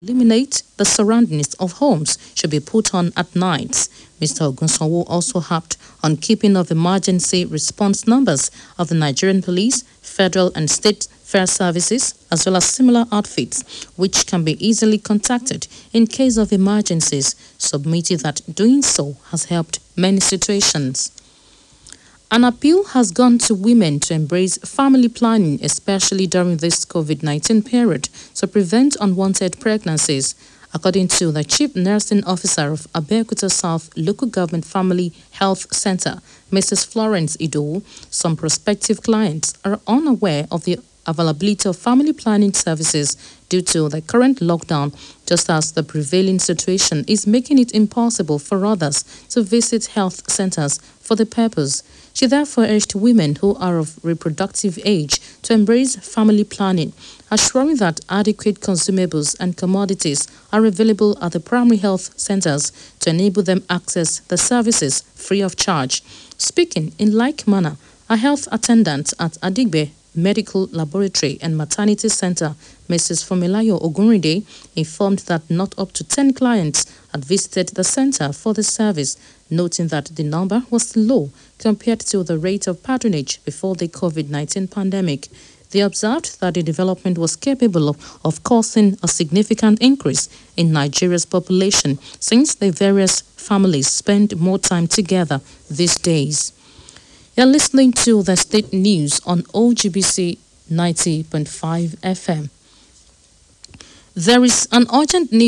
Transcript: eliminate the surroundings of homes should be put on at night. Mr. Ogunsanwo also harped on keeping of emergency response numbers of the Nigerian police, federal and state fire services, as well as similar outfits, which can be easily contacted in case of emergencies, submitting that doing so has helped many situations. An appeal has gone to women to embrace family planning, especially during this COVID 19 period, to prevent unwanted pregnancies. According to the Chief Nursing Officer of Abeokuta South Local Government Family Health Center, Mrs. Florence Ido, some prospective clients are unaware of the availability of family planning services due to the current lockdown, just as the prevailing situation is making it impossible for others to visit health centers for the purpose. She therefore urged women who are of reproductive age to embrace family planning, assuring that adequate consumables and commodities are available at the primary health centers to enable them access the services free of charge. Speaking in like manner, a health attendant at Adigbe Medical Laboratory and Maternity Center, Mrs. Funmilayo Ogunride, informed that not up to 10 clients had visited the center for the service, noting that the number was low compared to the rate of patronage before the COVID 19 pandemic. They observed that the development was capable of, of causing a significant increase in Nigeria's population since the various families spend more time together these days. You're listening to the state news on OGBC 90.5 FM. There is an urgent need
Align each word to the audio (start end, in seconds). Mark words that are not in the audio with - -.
eliminate 0.00 0.62
the 0.76 0.84
surroundings 0.84 1.54
of 1.54 1.72
homes 1.72 2.18
should 2.32 2.50
be 2.50 2.60
put 2.60 2.94
on 2.94 3.12
at 3.16 3.34
night. 3.34 3.88
Mr. 4.20 4.52
Ogunsanwo 4.52 5.04
also 5.08 5.40
harped 5.40 5.76
on 6.04 6.16
keeping 6.16 6.56
of 6.56 6.70
emergency 6.70 7.44
response 7.44 8.06
numbers 8.06 8.52
of 8.78 8.88
the 8.88 8.94
Nigerian 8.94 9.42
police, 9.42 9.82
federal 10.00 10.52
and 10.54 10.70
state 10.70 11.08
fire 11.24 11.48
services, 11.48 12.14
as 12.30 12.46
well 12.46 12.54
as 12.54 12.64
similar 12.64 13.06
outfits, 13.10 13.84
which 13.96 14.24
can 14.28 14.44
be 14.44 14.64
easily 14.64 14.98
contacted 14.98 15.66
in 15.92 16.06
case 16.06 16.36
of 16.36 16.52
emergencies, 16.52 17.34
submitting 17.58 18.18
that 18.18 18.40
doing 18.54 18.82
so 18.82 19.16
has 19.32 19.46
helped 19.46 19.80
many 19.96 20.20
situations. 20.20 21.10
An 22.30 22.44
appeal 22.44 22.84
has 22.88 23.10
gone 23.10 23.38
to 23.38 23.54
women 23.54 24.00
to 24.00 24.12
embrace 24.12 24.58
family 24.58 25.08
planning, 25.08 25.58
especially 25.62 26.26
during 26.26 26.58
this 26.58 26.84
COVID 26.84 27.22
19 27.22 27.62
period, 27.62 28.10
to 28.34 28.46
prevent 28.46 28.98
unwanted 29.00 29.58
pregnancies. 29.60 30.34
According 30.74 31.08
to 31.08 31.32
the 31.32 31.42
Chief 31.42 31.74
Nursing 31.74 32.22
Officer 32.24 32.70
of 32.70 32.86
Abeokuta 32.92 33.50
South 33.50 33.88
Local 33.96 34.28
Government 34.28 34.66
Family 34.66 35.14
Health 35.30 35.72
Center, 35.74 36.20
Mrs. 36.52 36.86
Florence 36.86 37.34
Ido, 37.40 37.80
some 38.10 38.36
prospective 38.36 39.02
clients 39.02 39.54
are 39.64 39.80
unaware 39.86 40.46
of 40.50 40.64
the 40.64 40.78
availability 41.06 41.66
of 41.66 41.78
family 41.78 42.12
planning 42.12 42.52
services 42.52 43.16
due 43.48 43.62
to 43.62 43.88
the 43.88 44.02
current 44.02 44.40
lockdown, 44.40 44.94
just 45.26 45.48
as 45.50 45.72
the 45.72 45.82
prevailing 45.82 46.38
situation 46.38 47.04
is 47.06 47.26
making 47.26 47.58
it 47.58 47.72
impossible 47.72 48.38
for 48.38 48.64
others 48.66 49.02
to 49.30 49.42
visit 49.42 49.86
health 49.86 50.30
centers 50.30 50.78
for 51.00 51.14
the 51.16 51.26
purpose. 51.26 51.82
She 52.12 52.26
therefore 52.26 52.64
urged 52.64 52.94
women 52.94 53.36
who 53.36 53.54
are 53.56 53.78
of 53.78 54.02
reproductive 54.04 54.78
age 54.84 55.20
to 55.42 55.54
embrace 55.54 55.96
family 55.96 56.44
planning, 56.44 56.92
assuring 57.30 57.76
that 57.76 58.00
adequate 58.08 58.60
consumables 58.60 59.36
and 59.38 59.56
commodities 59.56 60.26
are 60.52 60.64
available 60.64 61.16
at 61.22 61.32
the 61.32 61.40
primary 61.40 61.76
health 61.76 62.18
centers 62.18 62.72
to 63.00 63.10
enable 63.10 63.42
them 63.42 63.62
access 63.70 64.18
the 64.20 64.36
services 64.36 65.02
free 65.14 65.40
of 65.40 65.56
charge. 65.56 66.02
Speaking 66.36 66.92
in 66.98 67.12
like 67.12 67.46
manner, 67.46 67.76
a 68.10 68.16
health 68.16 68.48
attendant 68.50 69.12
at 69.20 69.32
Adigbe 69.42 69.90
Medical 70.14 70.66
Laboratory 70.72 71.38
and 71.40 71.56
Maternity 71.56 72.08
Center, 72.08 72.54
Mrs. 72.88 73.24
Funmilayo 73.24 73.80
Ogunride, 73.80 74.44
informed 74.74 75.20
that 75.20 75.48
not 75.50 75.78
up 75.78 75.92
to 75.92 76.04
10 76.04 76.34
clients 76.34 76.86
had 77.12 77.24
visited 77.24 77.68
the 77.68 77.84
center 77.84 78.32
for 78.32 78.54
the 78.54 78.62
service, 78.62 79.16
noting 79.50 79.88
that 79.88 80.06
the 80.06 80.22
number 80.24 80.62
was 80.70 80.96
low 80.96 81.30
compared 81.58 82.00
to 82.00 82.22
the 82.24 82.38
rate 82.38 82.66
of 82.66 82.82
patronage 82.82 83.42
before 83.44 83.74
the 83.74 83.88
COVID 83.88 84.28
19 84.28 84.68
pandemic. 84.68 85.28
They 85.70 85.80
observed 85.80 86.40
that 86.40 86.54
the 86.54 86.62
development 86.62 87.18
was 87.18 87.36
capable 87.36 87.88
of, 87.90 88.18
of 88.24 88.42
causing 88.42 88.96
a 89.02 89.08
significant 89.08 89.80
increase 89.80 90.28
in 90.56 90.72
Nigeria's 90.72 91.26
population 91.26 91.98
since 92.18 92.54
the 92.54 92.70
various 92.70 93.20
families 93.20 93.88
spend 93.88 94.38
more 94.40 94.58
time 94.58 94.86
together 94.86 95.40
these 95.70 95.96
days. 95.96 96.52
You're 97.38 97.46
listening 97.46 97.92
to 98.02 98.24
the 98.24 98.36
state 98.36 98.72
news 98.72 99.20
on 99.24 99.42
OGBC 99.54 100.38
90.5 100.72 101.94
FM. 102.00 102.50
There 104.16 104.42
is 104.42 104.66
an 104.72 104.86
urgent 104.92 105.30
need 105.32 105.46